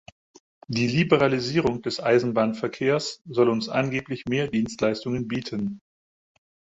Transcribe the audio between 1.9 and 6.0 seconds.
Eisenbahnverkehrs soll uns angeblich mehr Dienstleistungen bieten.